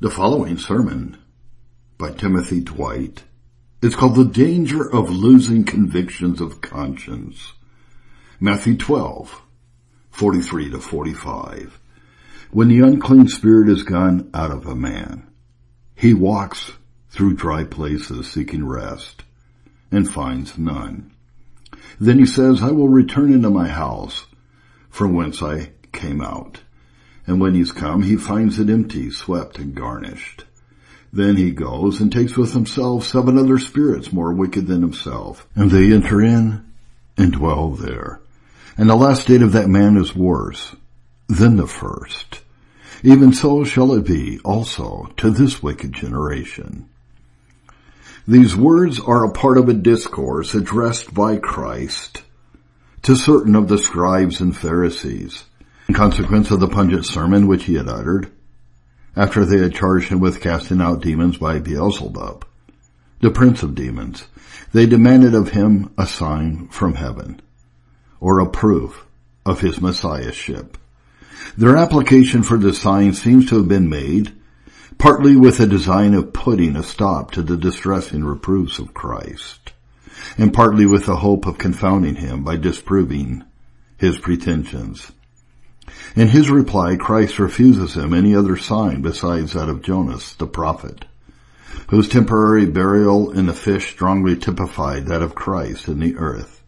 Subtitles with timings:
[0.00, 1.16] The following sermon
[1.98, 3.24] by Timothy Dwight
[3.82, 7.54] is called The Danger of Losing Convictions of Conscience.
[8.38, 9.42] Matthew 12,
[10.12, 11.80] 43 to 45.
[12.52, 15.26] When the unclean spirit is gone out of a man,
[15.96, 16.70] he walks
[17.10, 19.24] through dry places seeking rest
[19.90, 21.12] and finds none.
[21.98, 24.26] Then he says, I will return into my house
[24.90, 26.60] from whence I came out.
[27.28, 30.46] And when he's come, he finds it empty, swept, and garnished.
[31.12, 35.70] Then he goes and takes with himself seven other spirits more wicked than himself, and
[35.70, 36.64] they enter in
[37.18, 38.20] and dwell there.
[38.78, 40.74] And the last state of that man is worse
[41.28, 42.40] than the first.
[43.02, 46.88] Even so shall it be also to this wicked generation.
[48.26, 52.22] These words are a part of a discourse addressed by Christ
[53.02, 55.44] to certain of the scribes and Pharisees
[55.88, 58.30] in consequence of the pungent sermon which he had uttered,
[59.16, 62.44] after they had charged him with casting out demons by Beelzebub,
[63.20, 64.26] the prince of demons,
[64.72, 67.40] they demanded of him a sign from heaven,
[68.20, 69.06] or a proof
[69.46, 70.76] of his messiahship.
[71.56, 74.32] Their application for the sign seems to have been made
[74.98, 79.72] partly with a design of putting a stop to the distressing reproofs of Christ,
[80.36, 83.44] and partly with the hope of confounding him by disproving
[83.96, 85.12] his pretensions.
[86.14, 91.04] In his reply, Christ refuses him any other sign besides that of Jonas, the prophet,
[91.88, 96.62] whose temporary burial in the fish strongly typified that of Christ in the earth.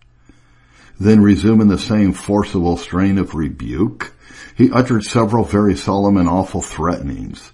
[0.98, 4.12] Then resuming the same forcible strain of rebuke,
[4.56, 7.52] he uttered several very solemn and awful threatenings,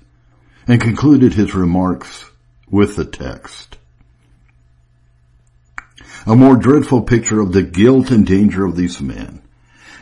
[0.67, 2.25] and concluded his remarks
[2.69, 3.79] with the text.
[6.27, 9.43] A more dreadful picture of the guilt and danger of these men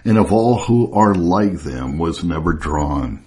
[0.04, 3.24] and of all who are like them was never drawn.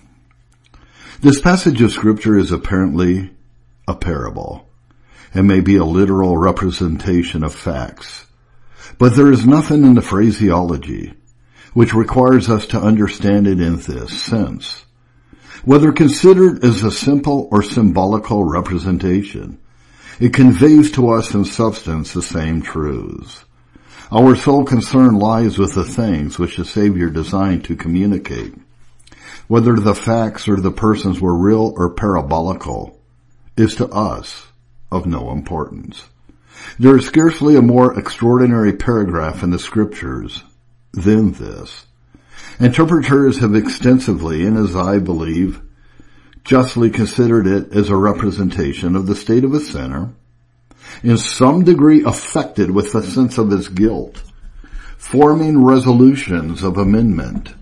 [1.21, 3.31] This passage of scripture is apparently
[3.87, 4.67] a parable
[5.33, 8.25] and may be a literal representation of facts.
[8.97, 11.13] But there is nothing in the phraseology
[11.73, 14.85] which requires us to understand it in this sense.
[15.63, 19.59] Whether considered as a simple or symbolical representation,
[20.19, 23.43] it conveys to us in substance the same truths.
[24.09, 28.53] Our sole concern lies with the things which the Savior designed to communicate.
[29.49, 32.97] Whether the facts or the persons were real or parabolical
[33.57, 34.47] is to us
[34.89, 36.05] of no importance.
[36.79, 40.41] There is scarcely a more extraordinary paragraph in the scriptures
[40.93, 41.85] than this.
[42.61, 45.61] Interpreters have extensively, and as I believe,
[46.45, 50.13] justly considered it as a representation of the state of a sinner
[51.03, 54.21] in some degree affected with the sense of his guilt,
[54.97, 57.53] forming resolutions of amendment,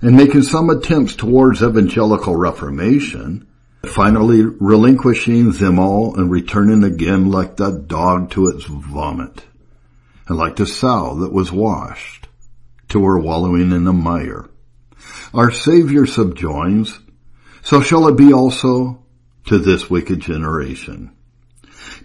[0.00, 3.46] and making some attempts towards evangelical reformation,
[3.84, 9.44] finally relinquishing them all and returning again like the dog to its vomit,
[10.28, 12.28] and like the sow that was washed,
[12.88, 14.48] to her wallowing in the mire.
[15.34, 16.98] Our Savior subjoins,
[17.62, 19.04] so shall it be also
[19.46, 21.10] to this wicked generation.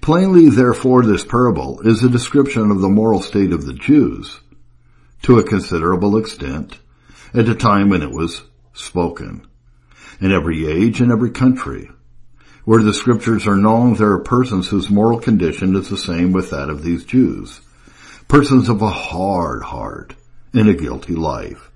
[0.01, 4.39] Plainly, therefore, this parable is a description of the moral state of the Jews
[5.23, 6.79] to a considerable extent
[7.33, 8.43] at the time when it was
[8.73, 9.45] spoken.
[10.19, 11.89] In every age and every country,
[12.65, 16.49] where the scriptures are known, there are persons whose moral condition is the same with
[16.51, 17.61] that of these Jews.
[18.27, 20.15] Persons of a hard heart
[20.53, 21.71] and a guilty life,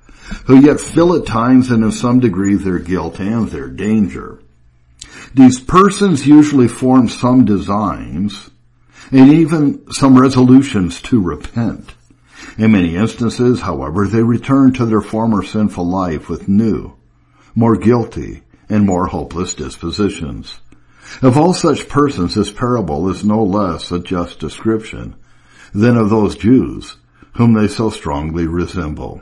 [0.45, 4.39] who yet feel at times and in some degree their guilt and their danger.
[5.33, 8.49] These persons usually form some designs
[9.11, 11.93] and even some resolutions to repent.
[12.57, 16.95] In many instances, however, they return to their former sinful life with new,
[17.55, 20.59] more guilty, and more hopeless dispositions.
[21.21, 25.15] Of all such persons, this parable is no less a just description
[25.73, 26.95] than of those Jews
[27.33, 29.21] whom they so strongly resemble.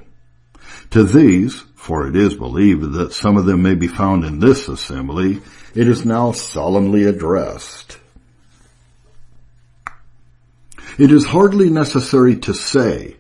[0.92, 4.68] To these, for it is believed that some of them may be found in this
[4.68, 5.42] assembly,
[5.76, 7.98] it is now solemnly addressed.
[10.98, 13.18] It is hardly necessary to say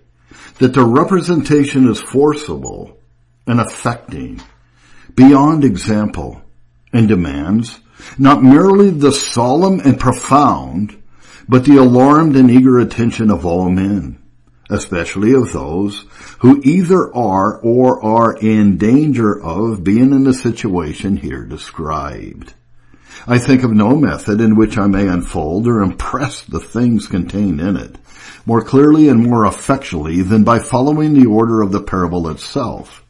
[0.57, 2.97] that the representation is forcible
[3.47, 4.41] and affecting
[5.15, 6.41] beyond example
[6.91, 7.79] and demands
[8.17, 11.01] not merely the solemn and profound,
[11.47, 14.18] but the alarmed and eager attention of all men
[14.69, 16.05] especially of those
[16.39, 22.53] who either are or are in danger of being in the situation here described.
[23.27, 27.59] I think of no method in which I may unfold or impress the things contained
[27.59, 27.97] in it
[28.45, 33.05] more clearly and more effectually than by following the order of the parable itself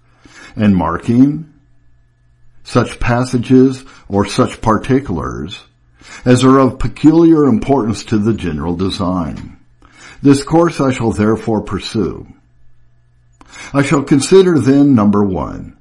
[0.55, 1.53] and marking
[2.63, 5.61] such passages or such particulars
[6.25, 9.58] as are of peculiar importance to the general design.
[10.21, 12.27] This course I shall therefore pursue.
[13.73, 15.77] I shall consider then number one,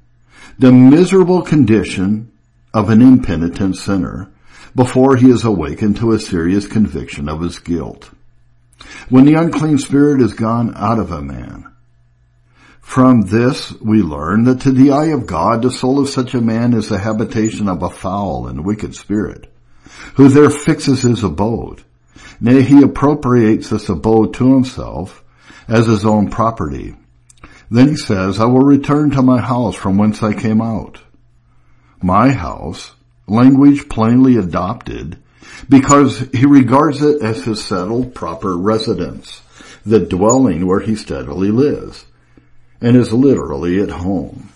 [0.57, 2.31] the miserable condition
[2.73, 4.31] of an impenitent sinner
[4.75, 8.09] before he is awakened to a serious conviction of his guilt.
[9.09, 11.65] When the unclean spirit is gone out of a man,
[12.79, 16.41] from this we learn that to the eye of God the soul of such a
[16.41, 19.51] man is the habitation of a foul and wicked spirit,
[20.15, 21.83] who there fixes his abode.
[22.41, 25.23] Nay, he appropriates this abode to himself
[25.67, 26.95] as his own property.
[27.69, 30.99] Then he says, I will return to my house from whence I came out.
[32.01, 32.93] My house,
[33.27, 35.21] language plainly adopted,
[35.67, 39.41] because he regards it as his settled proper residence,
[39.85, 42.05] the dwelling where he steadily lives,
[42.81, 44.49] and is literally at home.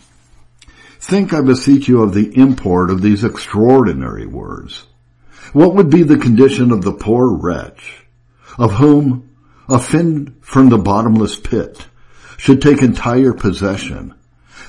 [1.00, 4.86] Think, I beseech you, of the import of these extraordinary words.
[5.52, 8.06] What would be the condition of the poor wretch,
[8.58, 9.30] of whom
[9.68, 11.88] a fin from the bottomless pit
[12.38, 14.14] should take entire possession,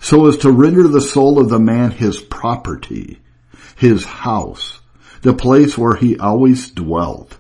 [0.01, 3.21] so as to render the soul of the man his property,
[3.77, 4.81] his house,
[5.23, 7.39] the place where he always dwelt,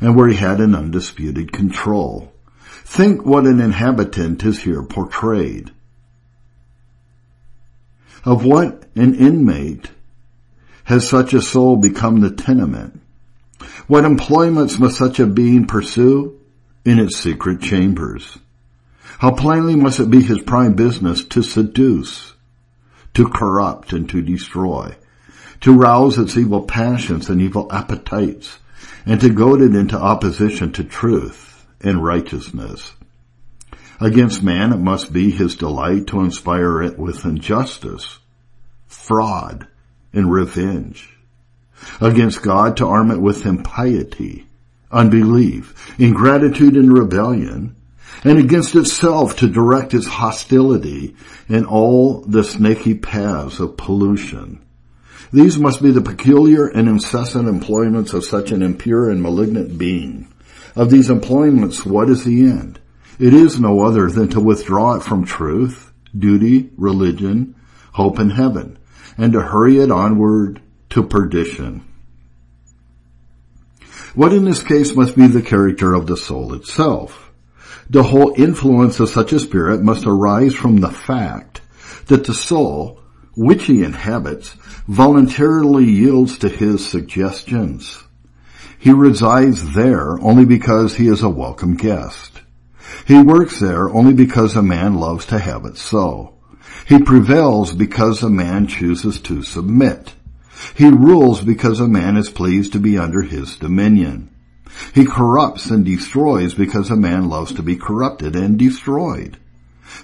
[0.00, 2.32] and where he had an undisputed control.
[2.84, 5.70] Think what an inhabitant is here portrayed.
[8.24, 9.90] Of what an inmate
[10.86, 13.00] has such a soul become the tenement?
[13.88, 16.40] What employments must such a being pursue
[16.84, 18.38] in its secret chambers?
[19.18, 22.34] How plainly must it be his prime business to seduce,
[23.14, 24.94] to corrupt, and to destroy,
[25.62, 28.60] to rouse its evil passions and evil appetites,
[29.04, 32.92] and to goad it into opposition to truth and righteousness.
[34.00, 38.20] Against man it must be his delight to inspire it with injustice,
[38.86, 39.66] fraud,
[40.16, 41.16] and revenge.
[42.00, 44.46] Against God to arm it with impiety,
[44.90, 47.76] unbelief, ingratitude and rebellion,
[48.24, 51.14] and against itself to direct its hostility
[51.48, 54.64] in all the snaky paths of pollution.
[55.32, 60.32] These must be the peculiar and incessant employments of such an impure and malignant being.
[60.74, 62.80] Of these employments, what is the end?
[63.18, 67.54] It is no other than to withdraw it from truth, duty, religion,
[67.92, 68.78] hope, and heaven,
[69.16, 70.60] and to hurry it onward
[70.90, 71.84] to perdition.
[74.14, 77.30] What in this case must be the character of the soul itself?
[77.90, 81.60] The whole influence of such a spirit must arise from the fact
[82.06, 83.00] that the soul,
[83.36, 84.50] which he inhabits,
[84.88, 88.02] voluntarily yields to his suggestions.
[88.78, 92.40] He resides there only because he is a welcome guest.
[93.06, 96.35] He works there only because a man loves to have it so.
[96.86, 100.14] He prevails because a man chooses to submit.
[100.74, 104.30] He rules because a man is pleased to be under his dominion.
[104.94, 109.38] He corrupts and destroys because a man loves to be corrupted and destroyed.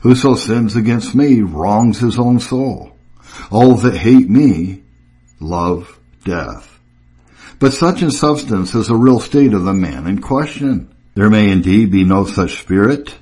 [0.03, 2.97] Whoso sins against me wrongs his own soul.
[3.51, 4.83] All that hate me
[5.41, 6.81] love death.
[7.59, 10.95] But such in substance is the real state of the man in question.
[11.15, 13.15] There may indeed be no such spirit,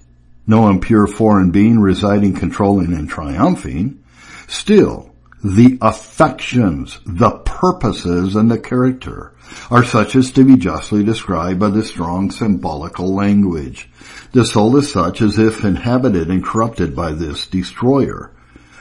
[0.47, 4.03] no impure foreign being residing, controlling, and triumphing,
[4.49, 5.11] still,
[5.43, 9.35] the affections, the purposes, and the character
[9.71, 13.89] are such as to be justly described by the strong symbolical language.
[14.33, 18.33] The soul is such as if inhabited and corrupted by this destroyer.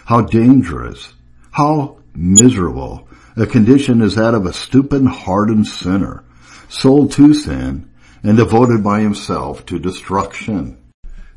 [0.06, 1.14] How dangerous,
[1.52, 6.24] how miserable a condition is that of a stupid, hardened sinner,
[6.68, 7.90] sold to sin
[8.22, 10.78] and devoted by himself to destruction.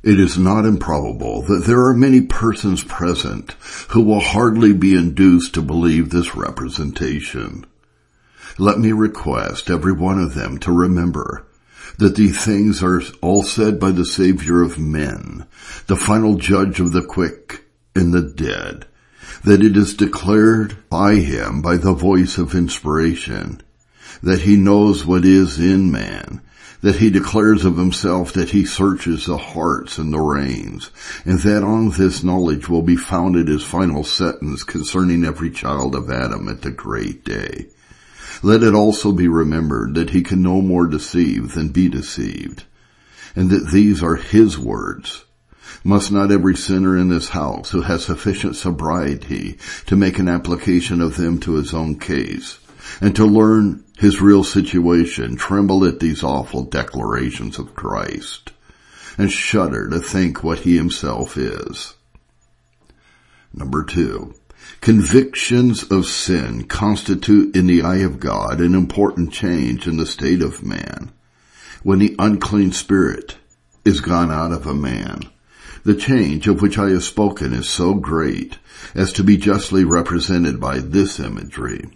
[0.03, 3.53] It is not improbable that there are many persons present
[3.91, 7.65] who will hardly be induced to believe this representation.
[8.59, 11.47] Let me request every one of them to remember
[11.99, 15.47] that these things are all said by the Savior of men,
[15.87, 18.87] the final judge of the quick and the dead,
[19.45, 23.61] that it is declared by him by the voice of inspiration,
[24.21, 26.41] that he knows what is in man,
[26.83, 30.91] that he declares of himself that he searches the hearts and the reins,
[31.25, 36.11] and that on this knowledge will be founded his final sentence concerning every child of
[36.11, 37.69] Adam at the great day.
[38.43, 42.65] Let it also be remembered that he can no more deceive than be deceived,
[43.37, 45.25] and that these are his words.
[45.85, 51.01] Must not every sinner in this house who has sufficient sobriety to make an application
[51.01, 52.59] of them to his own case,
[53.01, 58.51] and to learn his real situation, tremble at these awful declarations of Christ,
[59.17, 61.95] and shudder to think what he himself is.
[63.55, 64.35] Number two,
[64.81, 70.43] Convictions of sin constitute in the eye of God an important change in the state
[70.43, 71.13] of man.
[71.85, 73.37] When the unclean spirit
[73.85, 75.31] is gone out of a man,
[75.85, 78.59] the change of which I have spoken is so great
[78.97, 81.89] as to be justly represented by this imagery.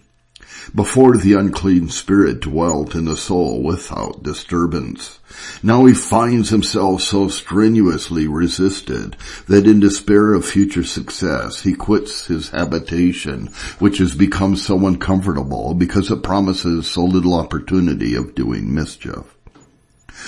[0.75, 5.19] Before the unclean spirit dwelt in the soul without disturbance.
[5.63, 9.15] Now he finds himself so strenuously resisted
[9.47, 13.47] that in despair of future success he quits his habitation,
[13.79, 19.37] which has become so uncomfortable because it promises so little opportunity of doing mischief.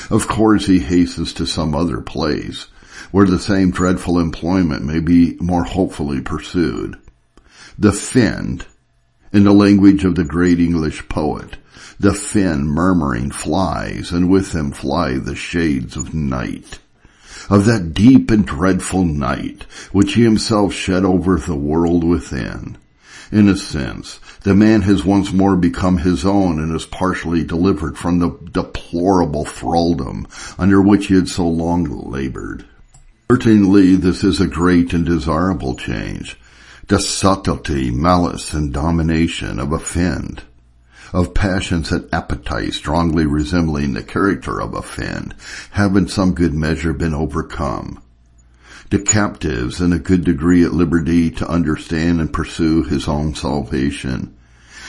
[0.09, 2.67] Of course he hastens to some other place,
[3.11, 6.97] where the same dreadful employment may be more hopefully pursued.
[7.77, 8.65] The fiend
[9.31, 11.57] in the language of the great English poet,
[11.99, 16.79] the fin murmuring flies, and with them fly the shades of night.
[17.49, 22.77] Of that deep and dreadful night, which he himself shed over the world within.
[23.31, 27.97] In a sense, the man has once more become his own and is partially delivered
[27.97, 30.25] from the deplorable thraldom
[30.57, 32.65] under which he had so long labored.
[33.31, 36.39] Certainly this is a great and desirable change,
[36.89, 40.41] the subtlety, malice, and domination of a fiend,
[41.13, 45.35] of passions and appetites strongly resembling the character of a fiend,
[45.69, 48.01] have in some good measure been overcome.
[48.89, 54.35] The captives in a good degree at liberty to understand and pursue his own salvation.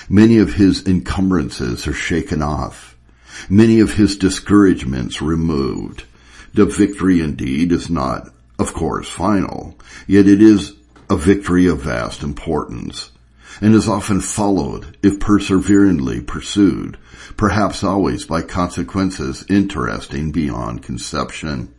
[0.08, 2.96] Many of his encumbrances are shaken off.
[3.50, 6.04] Many of his discouragements removed.
[6.54, 10.79] The victory indeed is not, of course, final, yet it is
[11.10, 13.10] a victory of vast importance,
[13.60, 16.96] and is often followed, if perseveringly pursued,
[17.36, 21.74] perhaps always by consequences interesting beyond conception.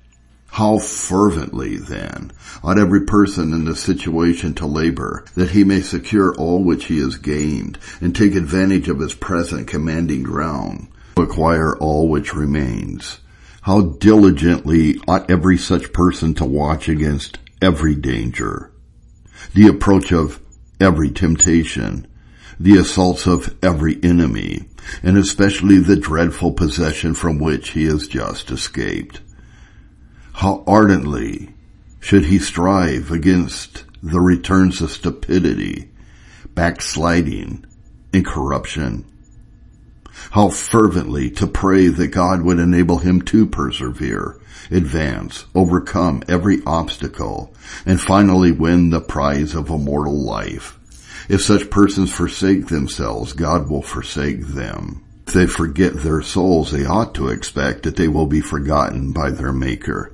[0.47, 6.35] How fervently, then, ought every person in the situation to labor that he may secure
[6.35, 11.77] all which he has gained and take advantage of his present commanding ground to acquire
[11.77, 13.19] all which remains.
[13.61, 18.70] How diligently ought every such person to watch against every danger,
[19.53, 20.39] the approach of
[20.79, 22.07] every temptation,
[22.59, 24.67] the assaults of every enemy,
[25.03, 29.21] and especially the dreadful possession from which he has just escaped.
[30.33, 31.53] How ardently
[31.99, 35.89] should he strive against the returns of stupidity,
[36.55, 37.65] backsliding,
[38.13, 39.05] and corruption.
[40.31, 44.37] How fervently to pray that God would enable him to persevere
[44.69, 47.53] advance, overcome every obstacle,
[47.85, 50.77] and finally win the prize of immortal life.
[51.29, 55.03] If such persons forsake themselves, God will forsake them.
[55.27, 59.31] If they forget their souls, they ought to expect that they will be forgotten by
[59.31, 60.13] their Maker.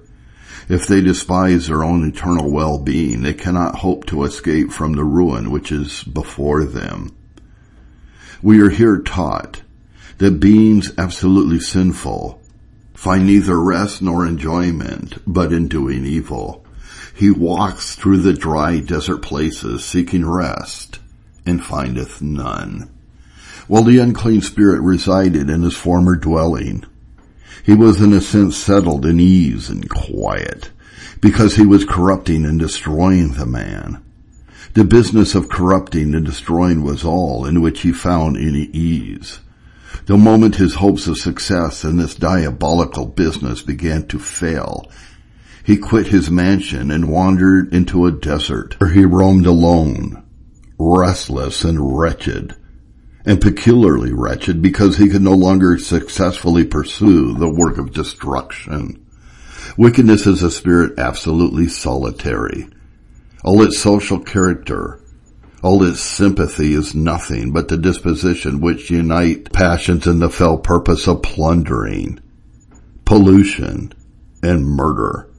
[0.70, 5.50] If they despise their own eternal well-being, they cannot hope to escape from the ruin
[5.50, 7.16] which is before them.
[8.42, 9.62] We are here taught
[10.18, 12.42] that beings absolutely sinful
[12.98, 16.66] find neither rest nor enjoyment, but in doing evil.
[17.14, 21.00] He walks through the dry desert places seeking rest
[21.46, 22.90] and findeth none.
[23.68, 26.86] While the unclean spirit resided in his former dwelling,
[27.64, 30.72] he was in a sense settled in ease and quiet
[31.22, 34.04] because he was corrupting and destroying the man.
[34.74, 39.40] The business of corrupting and destroying was all in which he found any ease.
[40.06, 44.90] The moment his hopes of success in this diabolical business began to fail,
[45.64, 50.24] he quit his mansion and wandered into a desert where he roamed alone,
[50.80, 52.56] restless and wretched,
[53.26, 59.06] and peculiarly wretched because he could no longer successfully pursue the work of destruction.
[59.76, 62.70] Wickedness is a spirit absolutely solitary.
[63.44, 65.02] All its social character,
[65.64, 71.08] all its sympathy is nothing but the disposition which unite passions in the fell purpose
[71.08, 72.20] of plundering,
[73.06, 73.92] pollution,
[74.44, 75.30] and murder.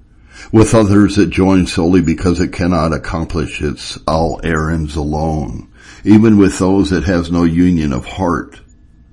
[0.52, 5.68] With others it joins solely because it cannot accomplish its all errands alone.
[6.04, 8.60] Even with those it has no union of heart,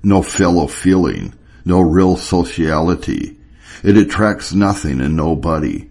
[0.02, 1.34] no fellow feeling,
[1.64, 3.38] no real sociality.
[3.82, 5.90] It attracts nothing and nobody.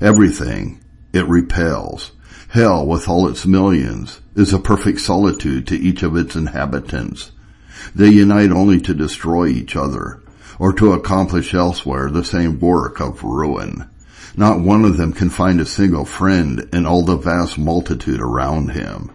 [0.00, 0.82] Everything
[1.12, 2.12] it repels.
[2.56, 7.30] Hell, with all its millions, is a perfect solitude to each of its inhabitants.
[7.94, 10.22] They unite only to destroy each other,
[10.58, 13.90] or to accomplish elsewhere the same work of ruin.
[14.38, 18.70] Not one of them can find a single friend in all the vast multitude around
[18.70, 19.10] him.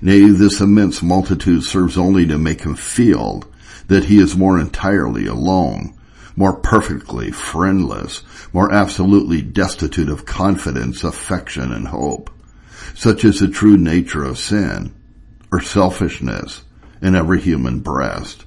[0.00, 3.42] Nay, this immense multitude serves only to make him feel
[3.88, 5.98] that he is more entirely alone,
[6.36, 8.22] more perfectly friendless,
[8.52, 12.30] more absolutely destitute of confidence, affection, and hope.
[12.94, 14.94] Such as the true nature of sin
[15.50, 16.62] or selfishness
[17.00, 18.44] in every human breast.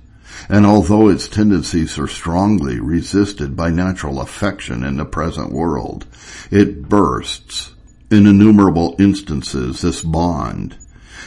[0.49, 6.05] And although its tendencies are strongly resisted by natural affection in the present world,
[6.51, 7.73] it bursts
[8.09, 10.77] in innumerable instances this bond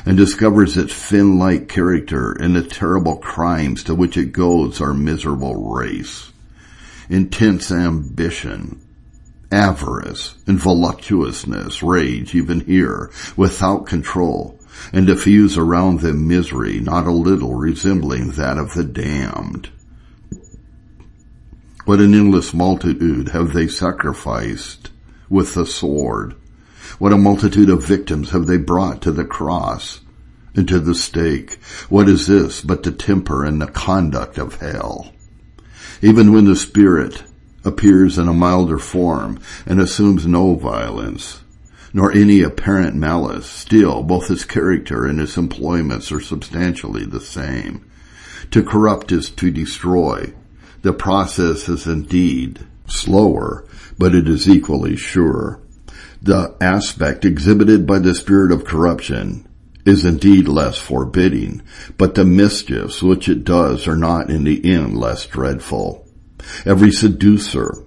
[0.06, 5.70] and discovers its fin-like character in the terrible crimes to which it goads our miserable
[5.70, 6.32] race.
[7.08, 8.80] Intense ambition,
[9.52, 14.58] avarice, and voluptuousness rage even here without control
[14.92, 19.70] and diffuse around them misery not a little resembling that of the damned.
[21.84, 24.90] What an endless multitude have they sacrificed
[25.28, 26.34] with the sword
[26.98, 30.00] what a multitude of victims have they brought to the cross
[30.54, 31.54] and to the stake.
[31.88, 35.10] What is this but the temper and the conduct of hell?
[36.02, 37.22] Even when the Spirit
[37.64, 41.42] appears in a milder form and assumes no violence,
[41.92, 47.84] nor any apparent malice, still both his character and his employments are substantially the same.
[48.52, 50.32] To corrupt is to destroy.
[50.82, 53.64] The process is indeed slower,
[53.98, 55.60] but it is equally sure.
[56.22, 59.46] The aspect exhibited by the spirit of corruption
[59.86, 61.62] is indeed less forbidding,
[61.96, 65.99] but the mischiefs which it does are not in the end less dreadful.
[66.64, 67.84] Every seducer,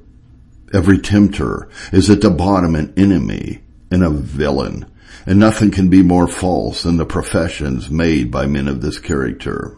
[0.74, 4.86] every tempter is at the bottom an enemy and a villain,
[5.26, 9.78] and nothing can be more false than the professions made by men of this character.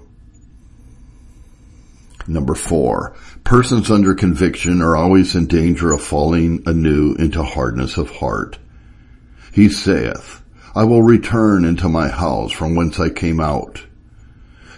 [2.28, 8.10] Number four, persons under conviction are always in danger of falling anew into hardness of
[8.10, 8.58] heart.
[9.54, 10.42] He saith,
[10.74, 13.86] I will return into my house from whence I came out.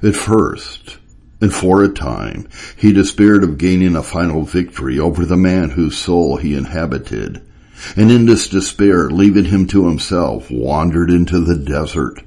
[0.04, 0.97] At first,
[1.40, 5.98] and for a time, he despaired of gaining a final victory over the man whose
[5.98, 7.42] soul he inhabited,
[7.96, 12.22] and in this despair, leaving him to himself, wandered into the desert,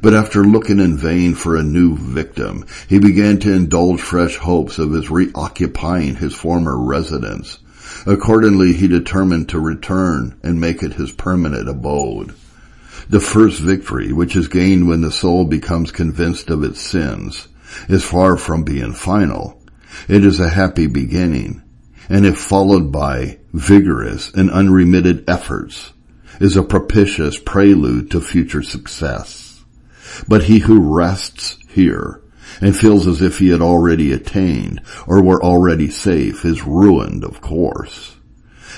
[0.00, 4.78] but after looking in vain for a new victim, he began to indulge fresh hopes
[4.78, 7.58] of his reoccupying his former residence.
[8.06, 12.34] Accordingly, he determined to return and make it his permanent abode.
[13.08, 17.48] The first victory, which is gained when the soul becomes convinced of its sins,
[17.88, 19.62] is far from being final.
[20.08, 21.62] It is a happy beginning,
[22.08, 25.92] and if followed by vigorous and unremitted efforts,
[26.40, 29.64] is a propitious prelude to future success.
[30.28, 32.22] But he who rests here
[32.60, 37.40] and feels as if he had already attained or were already safe is ruined, of
[37.40, 38.16] course.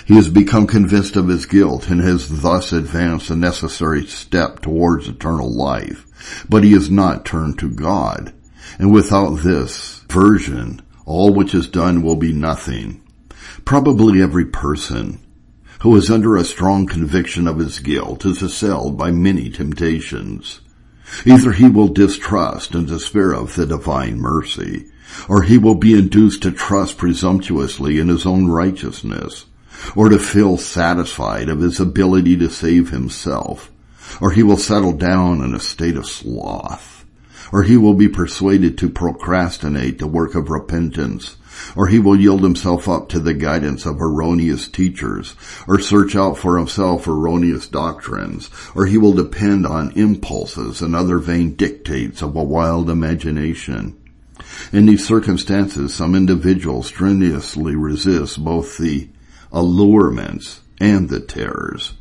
[0.07, 5.09] He has become convinced of his guilt and has thus advanced a necessary step towards
[5.09, 6.07] eternal life,
[6.49, 8.33] but he has not turned to God.
[8.79, 13.03] And without this version, all which is done will be nothing.
[13.65, 15.21] Probably every person
[15.81, 20.61] who is under a strong conviction of his guilt is assailed by many temptations.
[21.25, 24.87] Either he will distrust and despair of the divine mercy,
[25.29, 29.47] or he will be induced to trust presumptuously in his own righteousness,
[29.95, 33.71] or to feel satisfied of his ability to save himself,
[34.21, 36.98] or he will settle down in a state of sloth,
[37.53, 41.37] or he will be persuaded to procrastinate the work of repentance
[41.75, 45.35] or he will yield himself up to the guidance of erroneous teachers,
[45.67, 51.19] or search out for himself erroneous doctrines, or he will depend on impulses and other
[51.19, 53.97] vain dictates of a wild imagination.
[54.73, 59.09] In these circumstances, some individuals strenuously resist both the
[59.53, 61.95] allurements and the terrors.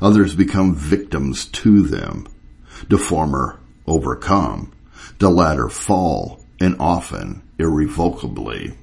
[0.00, 2.26] Others become victims to them.
[2.88, 4.72] The former overcome,
[5.18, 8.74] the latter fall, and often irrevocably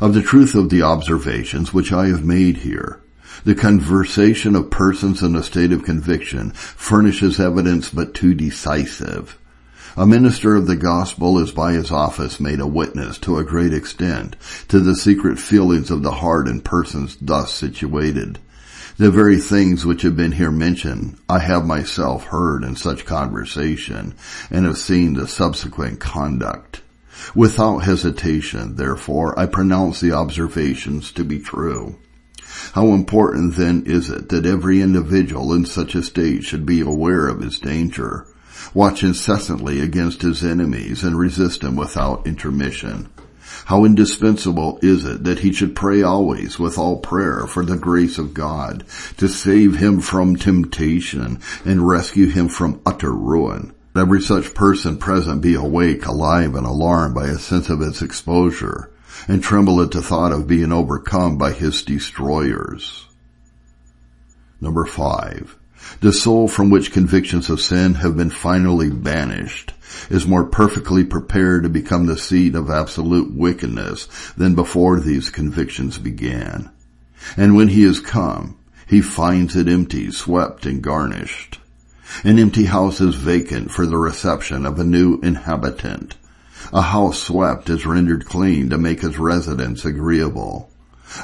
[0.00, 3.00] of the truth of the observations which I have made here.
[3.44, 9.38] The conversation of persons in a state of conviction furnishes evidence but too decisive.
[9.96, 13.72] A minister of the gospel is by his office made a witness to a great
[13.72, 14.36] extent
[14.68, 18.38] to the secret feelings of the heart in persons thus situated.
[18.98, 24.14] The very things which have been here mentioned, I have myself heard in such conversation
[24.50, 26.80] and have seen the subsequent conduct.
[27.34, 31.96] Without hesitation, therefore, I pronounce the observations to be true.
[32.72, 37.28] How important then is it that every individual in such a state should be aware
[37.28, 38.26] of his danger,
[38.72, 43.10] watch incessantly against his enemies and resist them without intermission.
[43.64, 48.18] How indispensable is it that he should pray always with all prayer for the grace
[48.18, 48.84] of God
[49.16, 55.40] to save him from temptation and rescue him from utter ruin every such person present
[55.40, 58.90] be awake, alive, and alarmed by a sense of its exposure,
[59.26, 63.06] and tremble at the thought of being overcome by his destroyers.
[64.60, 65.56] Number five,
[66.00, 69.72] The soul from which convictions of sin have been finally banished
[70.10, 75.98] is more perfectly prepared to become the seat of absolute wickedness than before these convictions
[75.98, 76.70] began.
[77.36, 81.58] And when he has come, he finds it empty, swept, and garnished.
[82.22, 86.16] An empty house is vacant for the reception of a new inhabitant.
[86.72, 90.70] A house swept is rendered clean to make his residence agreeable.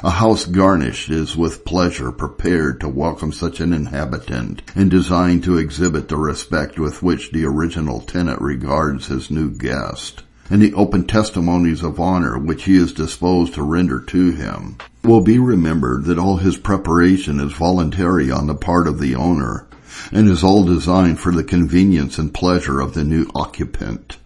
[0.01, 5.57] A house garnished is with pleasure prepared to welcome such an inhabitant and designed to
[5.57, 11.05] exhibit the respect with which the original tenant regards his new guest and the open
[11.05, 14.77] testimonies of honor which he is disposed to render to him.
[15.03, 19.15] It will be remembered that all his preparation is voluntary on the part of the
[19.15, 19.67] owner
[20.11, 24.17] and is all designed for the convenience and pleasure of the new occupant.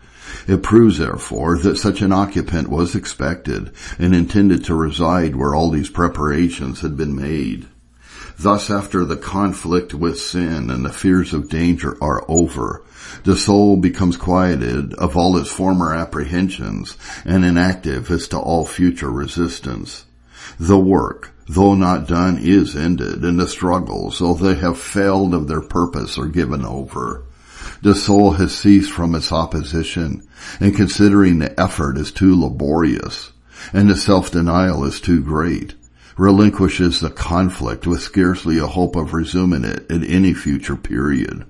[0.47, 5.69] It proves, therefore, that such an occupant was expected and intended to reside where all
[5.69, 7.67] these preparations had been made.
[8.39, 12.83] Thus, after the conflict with sin and the fears of danger are over,
[13.23, 19.11] the soul becomes quieted of all its former apprehensions and inactive as to all future
[19.11, 20.05] resistance.
[20.59, 25.47] The work, though not done, is ended, and the struggles, though they have failed of
[25.47, 27.23] their purpose, are given over.
[27.81, 30.26] The soul has ceased from its opposition,
[30.59, 33.31] and considering the effort is too laborious,
[33.73, 35.75] and the self-denial is too great,
[36.17, 41.45] relinquishes the conflict with scarcely a hope of resuming it at any future period.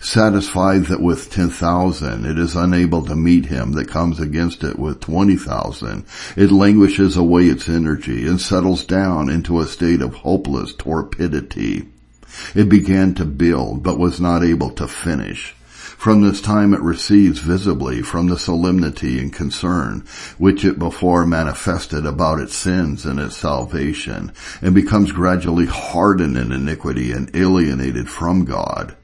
[0.00, 5.00] Satisfied that with 10,000 it is unable to meet him that comes against it with
[5.00, 6.04] 20,000,
[6.36, 11.88] it languishes away its energy and settles down into a state of hopeless torpidity.
[12.54, 15.54] It began to build but was not able to finish.
[15.98, 20.04] From this time it recedes visibly from the solemnity and concern
[20.38, 24.30] which it before manifested about its sins and its salvation,
[24.62, 28.94] and becomes gradually hardened in iniquity and alienated from God.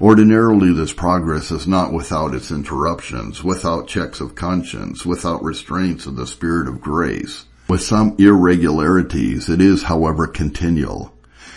[0.00, 6.16] Ordinarily this progress is not without its interruptions, without checks of conscience, without restraints of
[6.16, 7.44] the spirit of grace.
[7.68, 11.14] With some irregularities, it is, however, continual.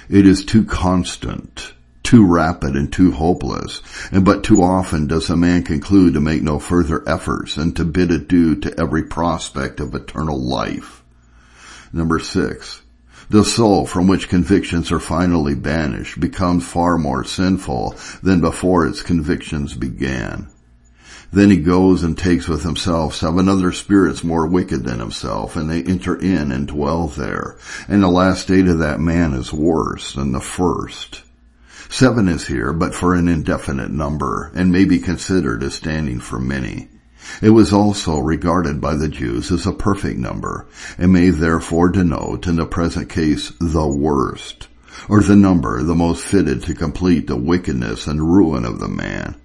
[0.09, 1.74] It is too constant,
[2.15, 6.41] too rapid and too hopeless, and but too often does a man conclude to make
[6.41, 11.03] no further efforts and to bid adieu to every prospect of eternal life.
[11.91, 12.81] Number six,
[13.29, 19.01] the soul from which convictions are finally banished becomes far more sinful than before its
[19.01, 20.47] convictions began.
[21.33, 25.69] Then he goes and takes with himself seven other spirits more wicked than himself, and
[25.69, 27.57] they enter in and dwell there.
[27.89, 31.24] And the last state of that man is worse than the first.
[31.89, 36.39] Seven is here, but for an indefinite number, and may be considered as standing for
[36.39, 36.89] many.
[37.41, 40.67] It was also regarded by the Jews as a perfect number,
[40.97, 44.67] and may therefore denote in the present case the worst,
[45.09, 49.35] or the number the most fitted to complete the wickedness and ruin of the man.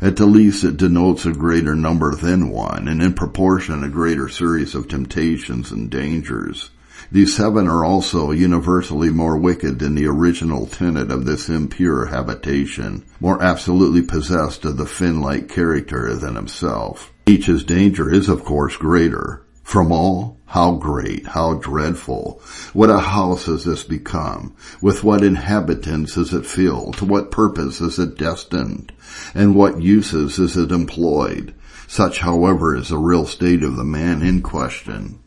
[0.00, 4.28] At the least it denotes a greater number than one, and in proportion a greater
[4.28, 6.70] series of temptations and dangers.
[7.12, 13.04] These seven are also universally more wicked than the original tenant of this impure habitation,
[13.20, 17.12] more absolutely possessed of the fin-like character than himself.
[17.26, 19.42] Each's danger is of course greater.
[19.62, 22.40] From all, how great, how dreadful.
[22.72, 24.54] What a house has this become?
[24.80, 26.98] With what inhabitants is it filled?
[26.98, 28.92] To what purpose is it destined?
[29.34, 31.52] And what uses is it employed?
[31.88, 35.18] Such, however, is the real state of the man in question.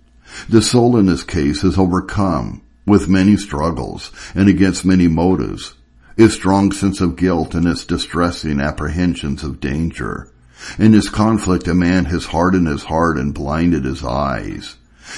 [0.48, 5.76] The soul in this case is overcome with many struggles and against many motives,
[6.18, 10.32] its strong sense of guilt and its distressing apprehensions of danger.
[10.78, 14.76] In this conflict, a man has hardened his heart and blinded his eyes.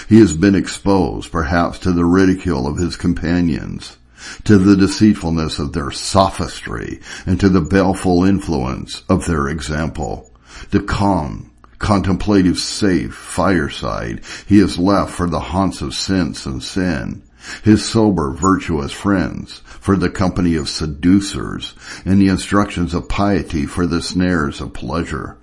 [0.08, 3.98] He has been exposed, perhaps, to the ridicule of his companions,
[4.44, 10.32] to the deceitfulness of their sophistry, and to the baleful influence of their example.
[10.70, 11.51] The calm,
[11.82, 17.24] contemplative, safe fireside he has left for the haunts of sense and sin
[17.64, 21.74] his sober, virtuous friends for the company of seducers,
[22.06, 25.38] and the instructions of piety for the snares of pleasure.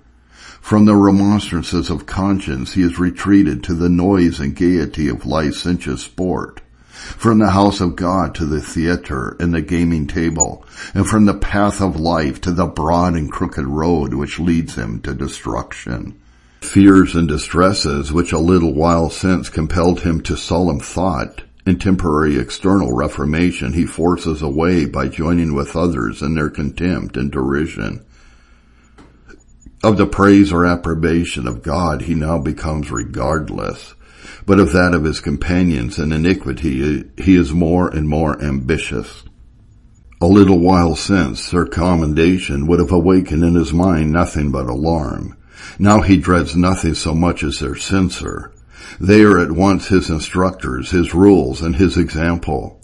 [0.61, 6.03] From the remonstrances of conscience he has retreated to the noise and gaiety of licentious
[6.03, 6.61] sport.
[6.91, 11.33] From the house of God to the theatre and the gaming table, and from the
[11.33, 16.18] path of life to the broad and crooked road which leads him to destruction.
[16.61, 22.37] Fears and distresses which a little while since compelled him to solemn thought and temporary
[22.37, 28.05] external reformation he forces away by joining with others in their contempt and derision.
[29.81, 33.95] Of the praise or approbation of God he now becomes regardless,
[34.45, 39.23] but of that of his companions in iniquity he is more and more ambitious.
[40.21, 45.37] A little while since, their commendation would have awakened in his mind nothing but alarm.
[45.77, 48.51] Now he dreads nothing so much as their censor.
[48.99, 52.81] They are at once his instructors, his rules, and his example.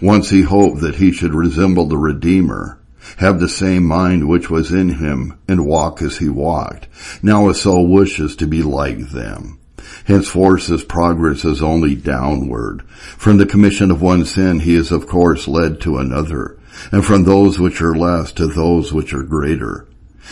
[0.00, 2.78] Once he hoped that he should resemble the Redeemer,
[3.16, 6.86] have the same mind which was in him, and walk as he walked.
[7.22, 9.58] Now his soul wishes to be like them.
[10.04, 12.82] Henceforth his progress is only downward.
[13.16, 16.58] From the commission of one sin he is of course led to another,
[16.92, 19.86] and from those which are less to those which are greater.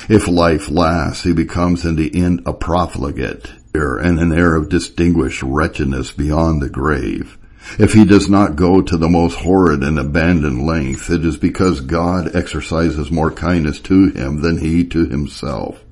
[0.09, 4.69] If life lasts, he becomes in the end a profligate, er, and an heir of
[4.69, 7.37] distinguished wretchedness beyond the grave.
[7.79, 11.81] If he does not go to the most horrid and abandoned length, it is because
[11.81, 15.83] God exercises more kindness to him than he to himself.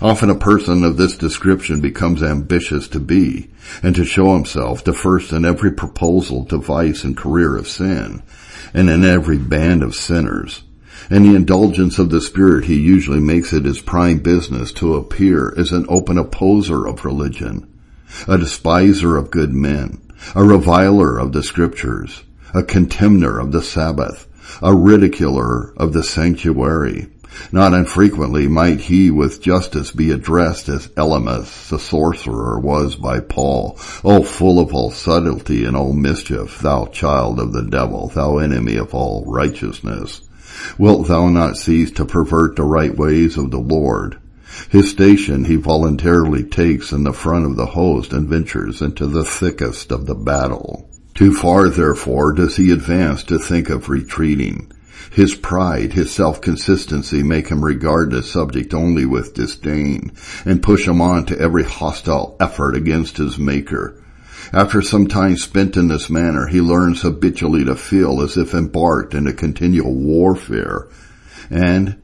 [0.00, 3.50] Often a person of this description becomes ambitious to be
[3.82, 8.22] and to show himself the first in every proposal to vice and career of sin
[8.72, 10.62] and in every band of sinners.
[11.08, 15.54] In the indulgence of the Spirit, he usually makes it his prime business to appear
[15.56, 17.68] as an open opposer of religion,
[18.26, 20.00] a despiser of good men,
[20.34, 24.26] a reviler of the scriptures, a contemner of the Sabbath,
[24.60, 27.06] a ridiculer of the sanctuary.
[27.52, 33.78] Not infrequently might he with justice be addressed as Elymas, the sorcerer, was by Paul.
[34.02, 38.74] O full of all subtlety and all mischief, thou child of the devil, thou enemy
[38.74, 40.22] of all righteousness.
[40.78, 44.18] Wilt thou not cease to pervert the right ways of the Lord?
[44.70, 49.24] His station he voluntarily takes in the front of the host and ventures into the
[49.24, 50.88] thickest of the battle.
[51.14, 54.70] Too far, therefore, does he advance to think of retreating.
[55.12, 60.12] His pride, his self-consistency make him regard the subject only with disdain
[60.44, 64.02] and push him on to every hostile effort against his maker.
[64.52, 69.14] After some time spent in this manner, he learns habitually to feel as if embarked
[69.14, 70.88] in a continual warfare
[71.50, 72.00] and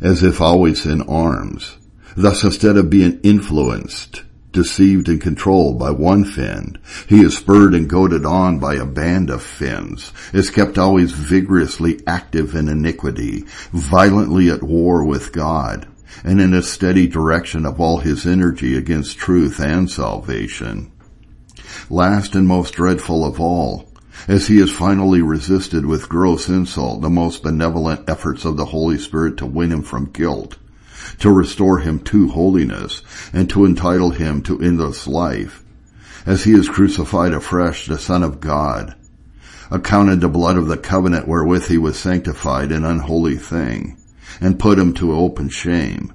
[0.00, 1.76] as if always in arms.
[2.16, 6.78] Thus instead of being influenced, deceived and controlled by one fiend,
[7.08, 12.00] he is spurred and goaded on by a band of fiends, is kept always vigorously
[12.06, 15.88] active in iniquity, violently at war with God,
[16.22, 20.91] and in a steady direction of all his energy against truth and salvation.
[21.90, 23.88] Last and most dreadful of all,
[24.28, 28.98] as he has finally resisted with gross insult the most benevolent efforts of the Holy
[28.98, 30.56] Spirit to win him from guilt,
[31.18, 35.64] to restore him to holiness, and to entitle him to endless life,
[36.26, 38.94] as he is crucified afresh the Son of God,
[39.70, 43.96] accounted the blood of the covenant wherewith he was sanctified an unholy thing,
[44.40, 46.12] and put him to open shame,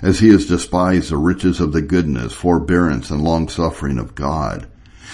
[0.00, 4.66] as he has despised the riches of the goodness, forbearance, and long-suffering of God,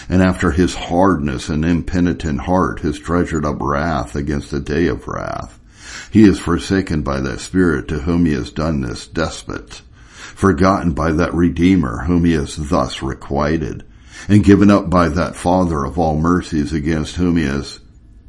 [0.08, 5.06] and after his hardness and impenitent heart has treasured up wrath against the day of
[5.06, 5.58] wrath,
[6.10, 9.82] he is forsaken by that Spirit to whom he has done this despot,
[10.34, 13.84] forgotten by that Redeemer whom he has thus requited,
[14.28, 17.80] and given up by that Father of all mercies against whom he has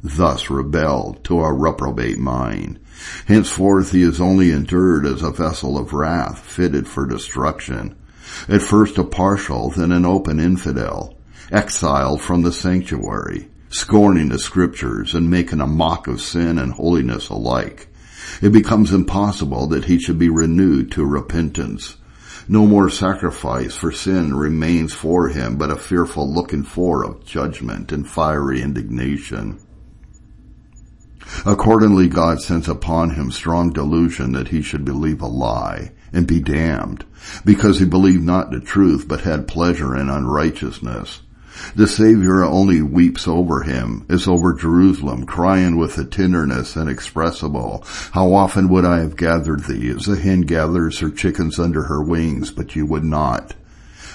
[0.02, 2.78] thus rebelled to a reprobate mind.
[3.26, 7.94] Henceforth he is only endured as a vessel of wrath fitted for destruction.
[8.48, 11.16] At first a partial, then an open infidel,
[11.50, 17.28] exiled from the sanctuary, scorning the scriptures and making a mock of sin and holiness
[17.28, 17.88] alike.
[18.40, 21.96] It becomes impossible that he should be renewed to repentance.
[22.48, 27.92] No more sacrifice for sin remains for him, but a fearful looking for of judgment
[27.92, 29.60] and fiery indignation.
[31.46, 36.40] Accordingly, God sends upon him strong delusion that he should believe a lie and be
[36.40, 37.04] damned,
[37.44, 41.20] because he believed not the truth, but had pleasure in unrighteousness.
[41.74, 48.32] The Savior only weeps over him, as over Jerusalem, crying with a tenderness inexpressible, How
[48.32, 52.50] often would I have gathered thee, as a hen gathers her chickens under her wings,
[52.50, 53.54] but you would not.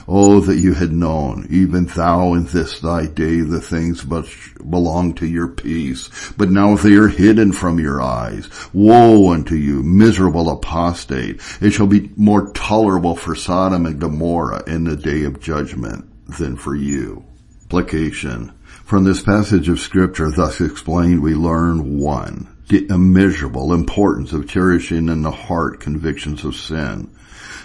[0.08, 5.15] Oh, that you had known, even thou in this thy day, the things which belong
[5.15, 8.47] to your peace, but now they are hidden from your eyes.
[8.71, 11.41] Woe unto you, miserable apostate!
[11.60, 16.05] It shall be more tolerable for Sodom and Gomorrah in the day of judgment
[16.38, 17.23] than for you.
[17.67, 18.51] Application.
[18.84, 25.10] From this passage of scripture thus explained, we learn one, the immeasurable importance of cherishing
[25.10, 27.10] in the heart convictions of sin.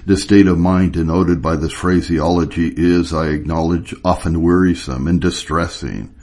[0.07, 6.15] The state of mind denoted by this phraseology is, I acknowledge, often wearisome and distressing.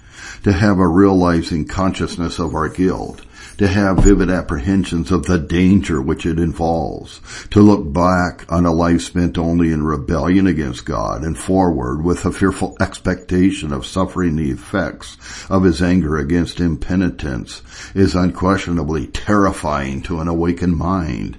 [0.43, 3.21] To have a realizing consciousness of our guilt,
[3.57, 8.71] to have vivid apprehensions of the danger which it involves, to look back on a
[8.71, 14.35] life spent only in rebellion against God and forward with a fearful expectation of suffering
[14.35, 15.17] the effects
[15.49, 17.61] of his anger against impenitence
[17.95, 21.37] is unquestionably terrifying to an awakened mind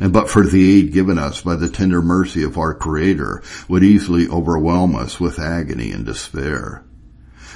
[0.00, 3.82] and but for the aid given us by the tender mercy of our Creator would
[3.82, 6.82] easily overwhelm us with agony and despair.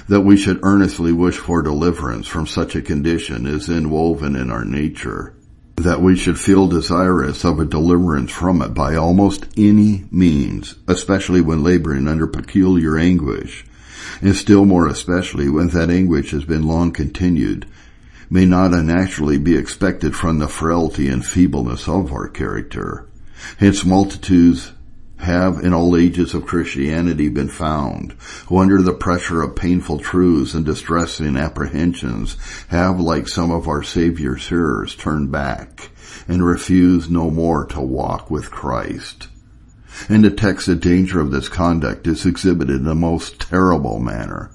[0.07, 4.63] That we should earnestly wish for deliverance from such a condition is inwoven in our
[4.63, 5.33] nature.
[5.75, 11.41] That we should feel desirous of a deliverance from it by almost any means, especially
[11.41, 13.65] when laboring under peculiar anguish,
[14.21, 17.65] and still more especially when that anguish has been long continued,
[18.29, 23.05] may not unnaturally be expected from the frailty and feebleness of our character.
[23.59, 24.71] Hence multitudes
[25.17, 28.13] have in all ages of Christianity been found,
[28.47, 32.37] who under the pressure of painful truths and distressing apprehensions
[32.69, 35.89] have, like some of our Savior's hearers, turned back
[36.27, 39.27] and refused no more to walk with Christ.
[40.09, 44.51] In the text, the danger of this conduct is exhibited in the most terrible manner.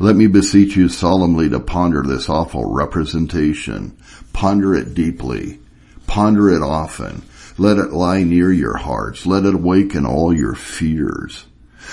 [0.00, 3.96] Let me beseech you solemnly to ponder this awful representation.
[4.32, 5.60] Ponder it deeply.
[6.06, 7.22] Ponder it often
[7.58, 9.26] let it lie near your hearts.
[9.26, 11.46] Let it awaken all your fears.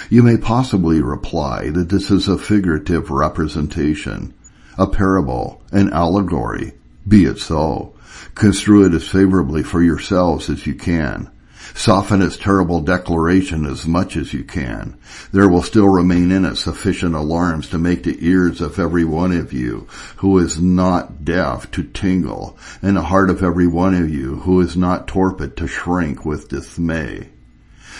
[0.10, 4.34] You may possibly reply that this is a figurative representation,
[4.78, 6.73] a parable, an allegory.
[7.08, 7.93] Be it so.
[8.36, 11.30] Construe it as favorably for yourselves as you can.
[11.76, 14.95] Soften its terrible declaration as much as you can.
[15.32, 19.32] There will still remain in it sufficient alarms to make the ears of every one
[19.32, 24.10] of you who is not deaf to tingle, and the heart of every one of
[24.10, 27.30] you who is not torpid to shrink with dismay.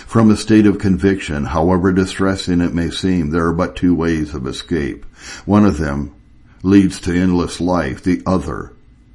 [0.06, 4.34] From a state of conviction, however distressing it may seem, there are but two ways
[4.34, 5.04] of escape.
[5.44, 6.14] One of them
[6.62, 8.74] leads to endless life, the other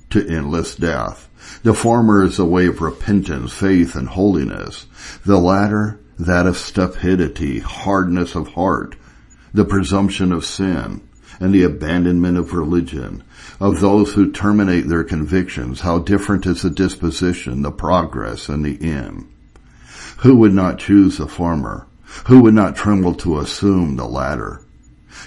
[0.10, 1.29] to endless death.
[1.64, 4.86] The former is a way of repentance, faith, and holiness.
[5.26, 8.96] The latter, that of stupidity, hardness of heart,
[9.54, 11.02] the presumption of sin,
[11.40, 13.24] and the abandonment of religion.
[13.60, 18.82] Of those who terminate their convictions, how different is the disposition, the progress, and the
[18.82, 19.32] end.
[20.20, 21.88] Who would not choose the former?
[22.28, 24.62] Who would not tremble to assume the latter?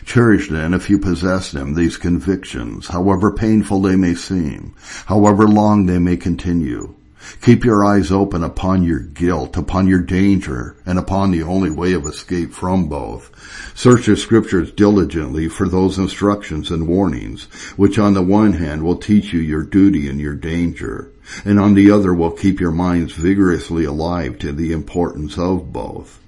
[0.04, 4.74] Cherish then, if you possess them, these convictions, however painful they may seem,
[5.06, 6.94] however long they may continue.
[7.40, 11.92] Keep your eyes open upon your guilt, upon your danger, and upon the only way
[11.92, 13.30] of escape from both.
[13.76, 17.44] Search the scriptures diligently for those instructions and warnings,
[17.76, 21.10] which on the one hand will teach you your duty and your danger,
[21.44, 26.21] and on the other will keep your minds vigorously alive to the importance of both.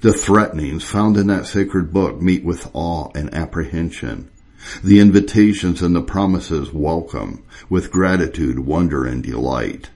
[0.00, 4.30] The threatenings found in that sacred book meet with awe and apprehension.
[4.84, 9.90] The invitations and the promises welcome with gratitude, wonder, and delight.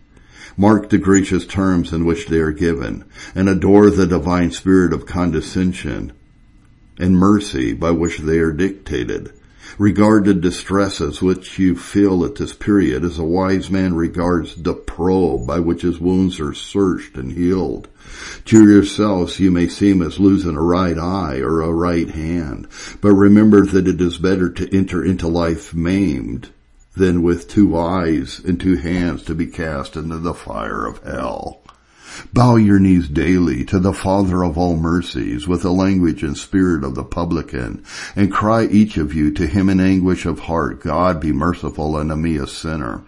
[0.56, 3.04] Mark the gracious terms in which they are given
[3.36, 6.12] and adore the divine spirit of condescension
[6.98, 9.32] and mercy by which they are dictated.
[9.78, 14.74] Regard the distresses which you feel at this period as a wise man regards the
[14.74, 17.88] probe by which his wounds are searched and healed.
[18.46, 22.68] To yourselves you may seem as losing a right eye or a right hand,
[23.00, 26.50] but remember that it is better to enter into life maimed
[26.94, 31.61] than with two eyes and two hands to be cast into the fire of hell.
[32.32, 36.84] Bow your knees daily to the Father of all mercies with the language and spirit
[36.84, 37.82] of the publican,
[38.16, 42.16] and cry each of you to him in anguish of heart, God be merciful unto
[42.16, 43.02] me a sinner.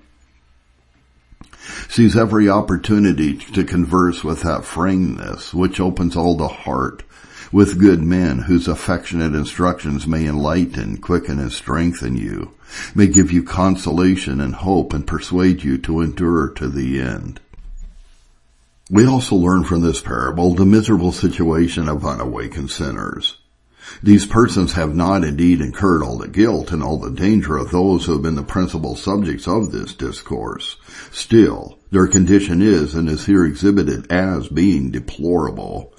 [1.89, 7.03] Seize every opportunity to converse with that frankness which opens all the heart,
[7.53, 12.53] with good men whose affectionate instructions may enlighten, quicken, and strengthen you,
[12.95, 17.41] may give you consolation and hope and persuade you to endure to the end.
[18.91, 23.39] We also learn from this parable the miserable situation of unawakened sinners.
[24.03, 28.05] These persons have not indeed incurred all the guilt and all the danger of those
[28.05, 30.77] who have been the principal subjects of this discourse.
[31.11, 35.95] Still, their condition is and is here exhibited as being deplorable.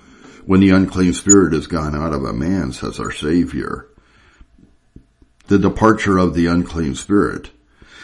[0.46, 3.88] When the unclean spirit has gone out of a man, says our Savior.
[5.48, 7.50] The departure of the unclean spirit,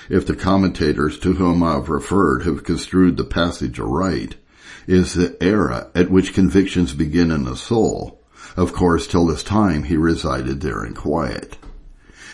[0.09, 4.37] if the commentators to whom I have referred have construed the passage aright,
[4.87, 8.19] is the era at which convictions begin in the soul.
[8.57, 11.57] Of course, till this time he resided there in quiet.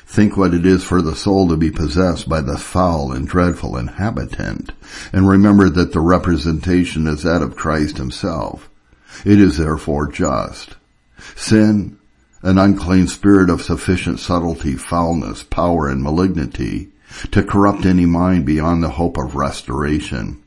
[0.07, 3.75] Think what it is for the soul to be possessed by the foul and dreadful
[3.75, 4.71] inhabitant,
[5.11, 8.69] and remember that the representation is that of Christ himself.
[9.25, 10.77] It is therefore just.
[11.35, 11.99] Sin,
[12.41, 16.89] an unclean spirit of sufficient subtlety, foulness, power, and malignity,
[17.31, 20.41] to corrupt any mind beyond the hope of restoration.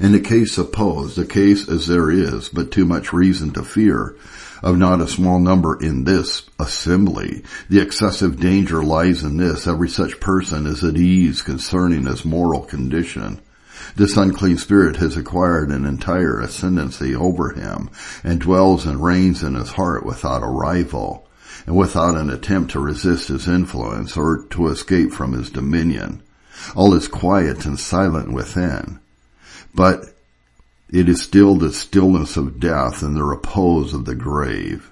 [0.00, 4.16] In the case supposed, the case as there is, but too much reason to fear,
[4.62, 7.42] of not a small number in this assembly.
[7.68, 9.66] The excessive danger lies in this.
[9.66, 13.40] Every such person is at ease concerning his moral condition.
[13.94, 17.90] This unclean spirit has acquired an entire ascendancy over him
[18.24, 21.28] and dwells and reigns in his heart without a rival
[21.66, 26.22] and without an attempt to resist his influence or to escape from his dominion.
[26.74, 29.00] All is quiet and silent within.
[29.78, 30.12] But
[30.90, 34.90] it is still the stillness of death and the repose of the grave.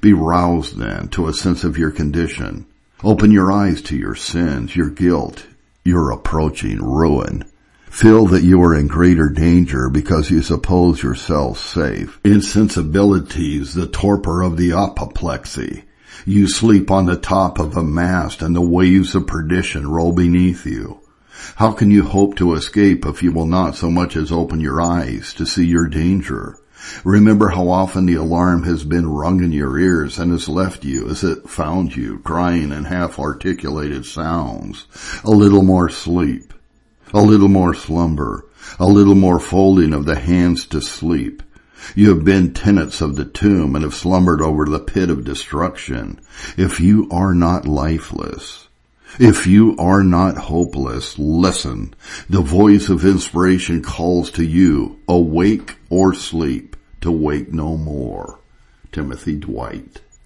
[0.00, 2.64] Be roused then to a sense of your condition.
[3.04, 5.44] Open your eyes to your sins, your guilt,
[5.84, 7.44] your approaching ruin.
[7.90, 12.18] Feel that you are in greater danger because you suppose yourself safe.
[12.24, 15.84] Insensibilities, the torpor of the apoplexy.
[16.24, 20.64] You sleep on the top of a mast and the waves of perdition roll beneath
[20.64, 21.02] you.
[21.56, 24.80] How can you hope to escape if you will not so much as open your
[24.80, 26.58] eyes to see your danger?
[27.04, 31.08] Remember how often the alarm has been rung in your ears and has left you
[31.08, 34.86] as it found you, crying in half-articulated sounds.
[35.24, 36.52] A little more sleep.
[37.12, 38.46] A little more slumber.
[38.78, 41.42] A little more folding of the hands to sleep.
[41.94, 46.20] You have been tenants of the tomb and have slumbered over the pit of destruction.
[46.56, 48.65] If you are not lifeless,
[49.18, 51.94] if you are not hopeless, listen.
[52.28, 58.40] The voice of inspiration calls to you, awake or sleep, to wake no more.
[58.92, 60.00] Timothy Dwight.